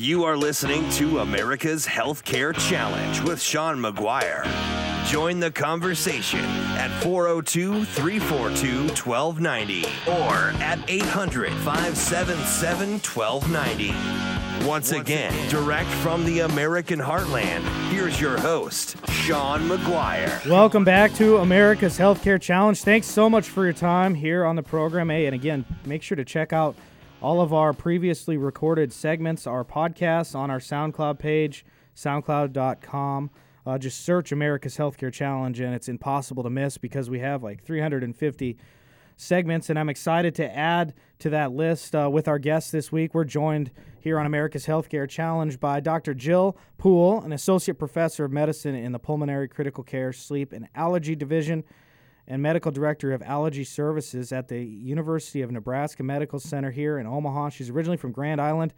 [0.00, 4.46] You are listening to America's Healthcare Challenge with Sean McGuire.
[5.04, 14.66] Join the conversation at 402 342 1290 or at 800 577 1290.
[14.66, 17.60] Once again, direct from the American heartland,
[17.90, 20.48] here's your host, Sean McGuire.
[20.48, 22.80] Welcome back to America's Healthcare Challenge.
[22.80, 25.10] Thanks so much for your time here on the program.
[25.10, 26.74] Hey, and again, make sure to check out
[27.22, 33.30] all of our previously recorded segments, our podcasts on our SoundCloud page, soundcloud.com.
[33.66, 37.62] Uh, just search America's Healthcare Challenge, and it's impossible to miss because we have like
[37.62, 38.56] 350
[39.18, 43.12] segments, and I'm excited to add to that list uh, with our guests this week.
[43.12, 46.14] We're joined here on America's Healthcare Challenge by Dr.
[46.14, 51.14] Jill Poole, an associate professor of medicine in the Pulmonary Critical Care, Sleep, and Allergy
[51.14, 51.64] Division
[52.26, 57.06] and medical director of allergy services at the University of Nebraska Medical Center here in
[57.06, 57.50] Omaha.
[57.50, 58.72] She's originally from Grand Island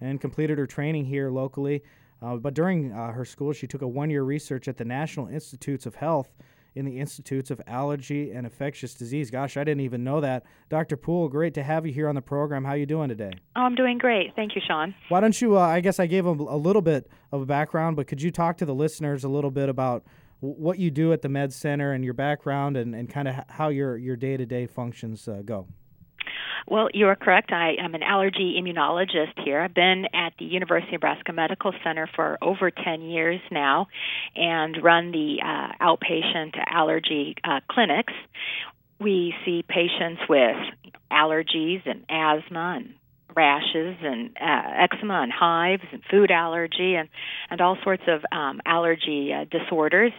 [0.00, 1.82] and completed her training here locally.
[2.22, 5.28] Uh, but during uh, her school, she took a one year research at the National
[5.28, 6.34] Institutes of Health
[6.76, 9.30] in the Institutes of Allergy and Infectious Disease.
[9.30, 10.44] Gosh, I didn't even know that.
[10.68, 10.96] Dr.
[10.96, 12.64] Poole, great to have you here on the program.
[12.64, 13.32] How are you doing today?
[13.56, 14.34] Oh, I'm doing great.
[14.36, 14.94] Thank you, Sean.
[15.08, 15.56] Why don't you?
[15.56, 18.30] Uh, I guess I gave them a little bit of a background, but could you
[18.30, 20.04] talk to the listeners a little bit about
[20.40, 23.68] what you do at the Med Center and your background and, and kind of how
[23.68, 25.66] your, your day-to-day functions uh, go.
[26.68, 27.52] Well, you are correct.
[27.52, 29.60] I am an allergy immunologist here.
[29.60, 33.86] I've been at the University of Nebraska Medical Center for over 10 years now
[34.34, 38.12] and run the uh, outpatient allergy uh, clinics.
[38.98, 40.56] We see patients with
[41.12, 42.94] allergies and asthma and
[43.36, 47.08] rashes and uh, eczema and hives and food allergy and
[47.50, 50.12] and all sorts of um, allergy uh, disorders.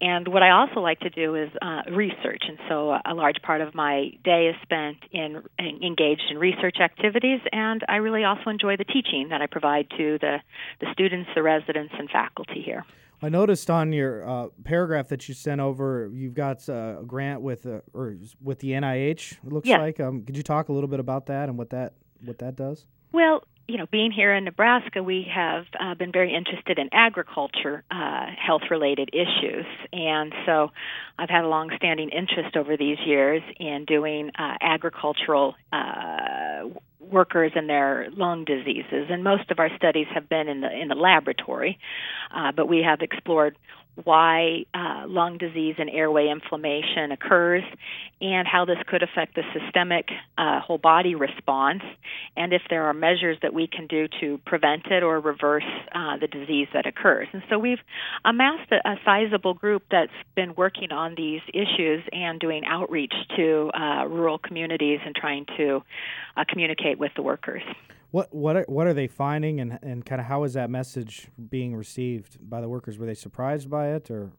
[0.00, 3.60] And what I also like to do is uh, research, and so a large part
[3.60, 7.38] of my day is spent in, in engaged in research activities.
[7.52, 10.38] And I really also enjoy the teaching that I provide to the
[10.80, 12.84] the students, the residents, and faculty here.
[13.24, 17.40] I noticed on your uh, paragraph that you sent over, you've got uh, a grant
[17.40, 19.34] with uh, or with the NIH.
[19.46, 19.78] It looks yes.
[19.78, 20.00] like.
[20.00, 21.92] Um, could you talk a little bit about that and what that
[22.24, 22.84] what that does?
[23.12, 27.84] Well, you know, being here in Nebraska, we have uh, been very interested in agriculture,
[27.90, 30.72] uh, health-related issues, and so
[31.18, 36.68] I've had a long-standing interest over these years in doing uh, agricultural uh,
[37.00, 39.06] workers and their lung diseases.
[39.10, 41.78] And most of our studies have been in the in the laboratory,
[42.34, 43.56] uh, but we have explored
[44.04, 47.62] why uh, lung disease and airway inflammation occurs
[48.20, 50.08] and how this could affect the systemic
[50.38, 51.82] uh, whole body response,
[52.36, 55.64] and if there are measures that we can do to prevent it or reverse
[55.94, 57.28] uh, the disease that occurs.
[57.32, 57.80] And so we've
[58.24, 63.70] amassed a, a, sizable group that's been working on these issues and doing outreach to
[63.74, 65.82] uh, rural communities and trying to
[66.36, 67.62] uh, communicate with the workers.
[68.12, 71.28] What what are, what are they finding, and and kind of how is that message
[71.50, 72.98] being received by the workers?
[72.98, 74.30] Were they surprised by it, or?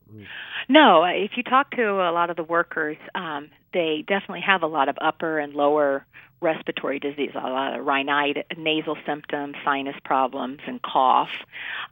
[0.69, 4.67] No, if you talk to a lot of the workers, um, they definitely have a
[4.67, 6.05] lot of upper and lower
[6.43, 11.29] respiratory disease, a lot of rhinitis, nasal symptoms, sinus problems, and cough.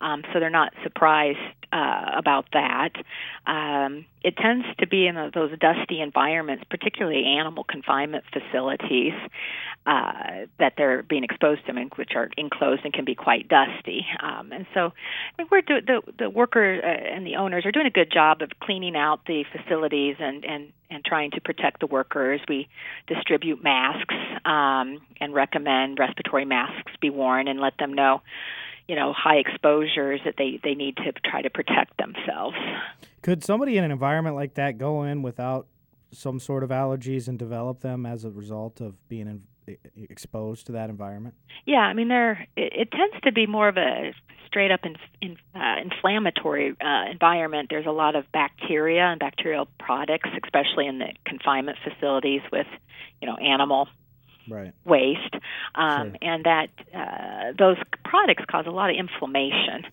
[0.01, 1.39] Um, so they're not surprised
[1.71, 2.91] uh, about that.
[3.47, 9.13] Um, it tends to be in those dusty environments, particularly animal confinement facilities,
[9.85, 14.05] uh, that they're being exposed to, which are enclosed and can be quite dusty.
[14.21, 17.71] Um, and so, I mean, we're do- the the workers uh, and the owners are
[17.71, 21.79] doing a good job of cleaning out the facilities and and and trying to protect
[21.79, 22.41] the workers.
[22.47, 22.67] We
[23.07, 24.13] distribute masks
[24.45, 28.21] um, and recommend respiratory masks be worn and let them know
[28.87, 32.57] you know high exposures that they they need to try to protect themselves
[33.21, 35.67] could somebody in an environment like that go in without
[36.11, 39.43] some sort of allergies and develop them as a result of being in,
[40.09, 43.77] exposed to that environment yeah i mean there it, it tends to be more of
[43.77, 44.13] a
[44.47, 49.67] straight up in, in, uh, inflammatory uh, environment there's a lot of bacteria and bacterial
[49.79, 52.67] products especially in the confinement facilities with
[53.21, 53.87] you know animal
[54.49, 54.73] right.
[54.85, 55.35] waste,
[55.75, 56.17] um, sure.
[56.21, 59.85] and that uh, those products cause a lot of inflammation.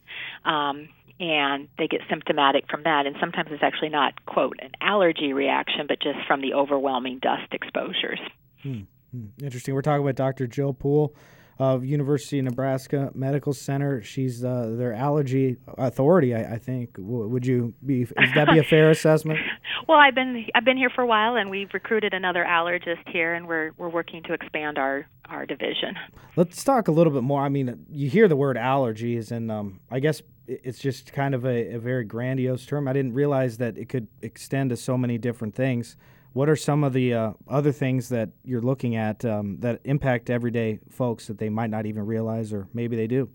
[0.45, 0.89] Um,
[1.21, 5.87] and they get symptomatic from that, and sometimes it's actually not quote an allergy reaction,
[5.89, 8.21] but just from the overwhelming dust exposures.
[8.63, 8.83] Hmm.
[9.13, 9.27] Hmm.
[9.43, 9.75] Interesting.
[9.75, 10.47] We're talking about Dr.
[10.47, 11.15] Jill Poole
[11.59, 14.01] of University of Nebraska Medical Center.
[14.03, 16.95] She's uh, their allergy authority, I, I think.
[16.95, 18.01] W- would you be?
[18.01, 19.41] Would that be a fair assessment?
[19.89, 23.35] Well, I've been I've been here for a while, and we've recruited another allergist here,
[23.35, 25.97] and we're we're working to expand our our division.
[26.37, 27.43] Let's talk a little bit more.
[27.43, 31.45] I mean, you hear the word allergies, and um, I guess it's just kind of
[31.45, 32.87] a, a very grandiose term.
[32.89, 35.97] I didn't realize that it could extend to so many different things.
[36.33, 40.31] What are some of the uh, other things that you're looking at um, that impact
[40.31, 43.29] everyday folks that they might not even realize, or maybe they do?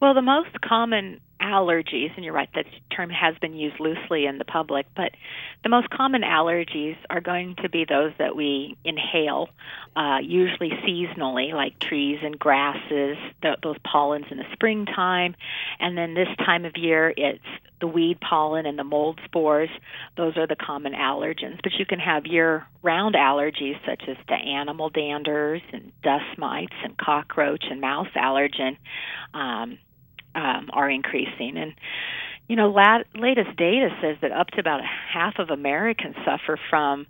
[0.00, 4.38] Well, the most common allergies, and you're right, that term has been used loosely in
[4.38, 5.12] the public, but
[5.62, 9.48] the most common allergies are going to be those that we inhale,
[9.96, 15.34] uh, usually seasonally, like trees and grasses, th- those pollens in the springtime.
[15.80, 17.42] And then this time of year, it's
[17.80, 19.70] the weed pollen and the mold spores.
[20.16, 21.60] Those are the common allergens.
[21.62, 26.74] But you can have year round allergies such as the animal danders and dust mites
[26.84, 28.76] and cockroach and mouse allergen.
[29.34, 29.78] Um,
[30.34, 31.56] um, are increasing.
[31.56, 31.74] And
[32.48, 37.06] you know, lat- latest data says that up to about half of Americans suffer from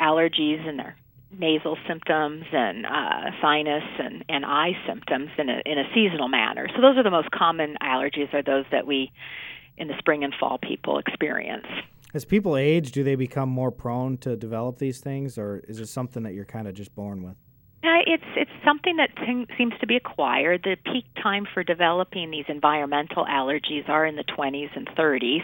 [0.00, 0.96] allergies in their
[1.38, 6.68] nasal symptoms and uh, sinus and, and eye symptoms in a, in a seasonal manner.
[6.74, 9.10] So those are the most common allergies, are those that we
[9.78, 11.66] in the spring and fall people experience.
[12.12, 15.86] As people age, do they become more prone to develop these things, or is it
[15.86, 17.36] something that you're kind of just born with?
[17.84, 20.62] Uh, it's it's something that t- seems to be acquired.
[20.62, 25.42] The peak time for developing these environmental allergies are in the 20s and 30s.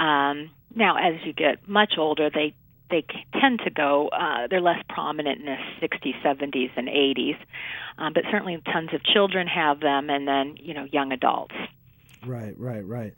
[0.00, 2.54] Um, now, as you get much older, they
[2.90, 3.04] they
[3.38, 4.08] tend to go.
[4.08, 7.36] Uh, they're less prominent in the 60s, 70s, and 80s.
[7.98, 11.54] Um, but certainly, tons of children have them, and then you know, young adults.
[12.24, 13.14] Right, right, right.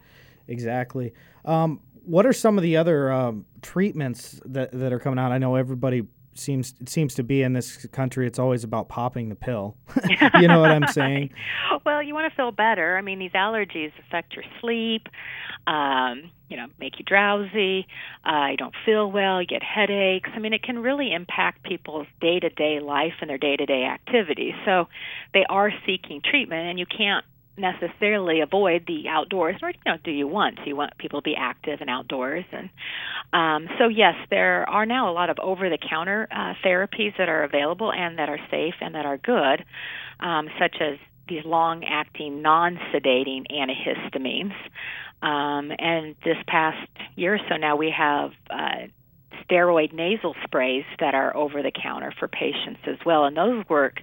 [0.49, 1.13] Exactly.
[1.45, 5.31] Um, what are some of the other um, treatments that that are coming out?
[5.31, 6.03] I know everybody
[6.39, 9.77] seems it seems to be in this country it's always about popping the pill.
[10.41, 11.31] You know what i'm saying?
[11.85, 12.97] Well you want to feel better.
[12.97, 15.09] I mean these allergies affect your sleep
[15.67, 17.87] um you know make you drowsy
[18.25, 20.31] uh you don't feel well you get headaches.
[20.35, 23.67] I mean it can really impact people's day to day life and their day to
[23.67, 24.55] day activities.
[24.65, 24.89] So
[25.35, 27.25] they are seeking treatment and you can't
[27.61, 31.25] necessarily avoid the outdoors or you know do you want do you want people to
[31.25, 32.45] be active and outdoors.
[32.53, 32.71] And
[33.33, 37.29] um, so yes there are now a lot of over the counter uh, therapies that
[37.29, 39.65] are available and that are safe and that are good
[40.21, 40.99] um, such as
[41.29, 44.55] these long acting non sedating antihistamines.
[45.23, 48.89] Um, and this past year or so now we have uh,
[49.45, 54.01] steroid nasal sprays that are over the counter for patients as well and those work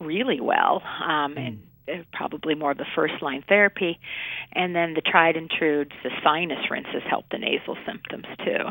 [0.00, 0.82] really well.
[1.04, 1.71] Um, and uh,
[2.12, 3.98] probably more of the first line therapy.
[4.52, 8.64] And then the tried and true, the sinus rinses help the nasal symptoms too.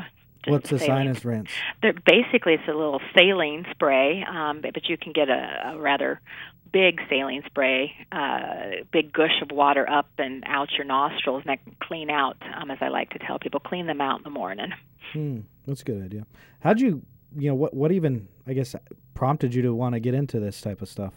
[0.43, 1.51] Just What's a sinus rinse?
[1.83, 6.19] They're, basically, it's a little saline spray, um, but you can get a, a rather
[6.71, 11.63] big saline spray, uh, big gush of water up and out your nostrils, and that
[11.63, 14.29] can clean out, um, as I like to tell people, clean them out in the
[14.31, 14.71] morning.
[15.13, 16.25] Hmm, that's a good idea.
[16.61, 17.03] How'd you,
[17.37, 18.75] you know, what what even, I guess,
[19.13, 21.13] prompted you to want to get into this type of stuff?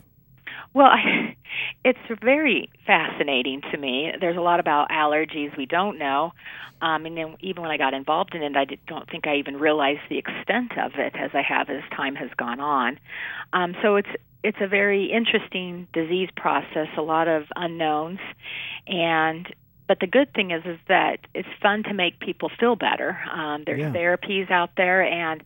[0.75, 1.37] Well, I,
[1.85, 4.13] it's very fascinating to me.
[4.19, 6.33] There's a lot about allergies we don't know.
[6.81, 9.37] Um, and then even when I got involved in it, I did, don't think I
[9.37, 12.99] even realized the extent of it as I have as time has gone on.
[13.53, 14.09] Um, so it's
[14.43, 18.19] it's a very interesting disease process, a lot of unknowns,
[18.87, 19.47] and
[19.87, 23.19] but the good thing is is that it's fun to make people feel better.
[23.33, 23.93] Um, there's yeah.
[23.93, 25.43] therapies out there, and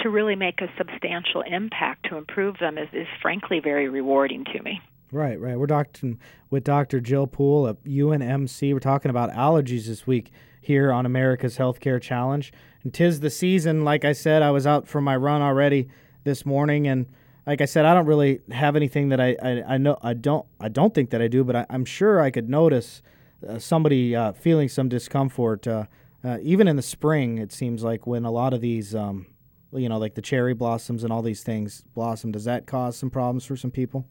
[0.00, 4.62] to really make a substantial impact to improve them is, is frankly very rewarding to
[4.62, 4.80] me.
[5.12, 5.58] Right, right.
[5.58, 6.18] We're talking
[6.48, 6.98] with Dr.
[6.98, 8.72] Jill Poole at UNMC.
[8.72, 10.32] We're talking about allergies this week
[10.62, 12.50] here on America's Healthcare Challenge.
[12.82, 13.84] And tis the season.
[13.84, 15.88] Like I said, I was out for my run already
[16.24, 17.06] this morning, and
[17.46, 20.46] like I said, I don't really have anything that I, I, I know I don't
[20.58, 23.02] I don't think that I do, but I, am sure I could notice
[23.46, 25.66] uh, somebody uh, feeling some discomfort.
[25.66, 25.84] Uh,
[26.24, 29.26] uh, even in the spring, it seems like when a lot of these, um,
[29.72, 33.10] you know, like the cherry blossoms and all these things blossom, does that cause some
[33.10, 34.06] problems for some people?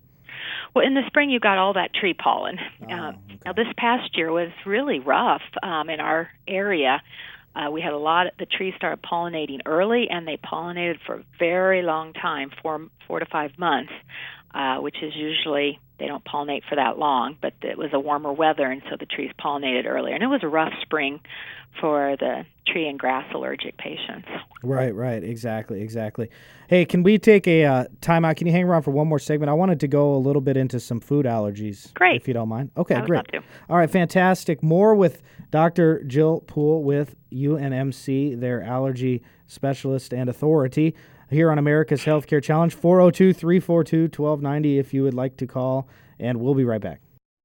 [0.74, 2.58] Well, in the spring, you got all that tree pollen.
[2.84, 3.40] Oh, uh, okay.
[3.46, 7.02] Now, this past year was really rough um, in our area.
[7.56, 8.28] Uh, we had a lot.
[8.28, 12.88] Of, the trees started pollinating early, and they pollinated for a very long time, four
[13.08, 13.92] four to five months,
[14.54, 17.38] uh, which is usually they don't pollinate for that long.
[17.42, 20.14] But it was a warmer weather, and so the trees pollinated earlier.
[20.14, 21.20] And it was a rough spring
[21.80, 24.28] for the tree and grass allergic patients.
[24.64, 26.30] Right, right, exactly, exactly.
[26.68, 28.38] Hey, can we take a uh, timeout?
[28.38, 29.50] Can you hang around for one more segment?
[29.50, 31.94] I wanted to go a little bit into some food allergies.
[31.94, 32.22] Great.
[32.22, 32.72] If you don't mind.
[32.78, 33.26] Okay, great.
[33.70, 34.62] All right, fantastic.
[34.62, 36.04] More with Dr.
[36.04, 40.96] Jill Poole with UNMC, their allergy specialist and authority
[41.32, 42.74] here on America's Healthcare Challenge.
[42.74, 45.88] 402 342 1290 if you would like to call,
[46.20, 47.02] and we'll be right back.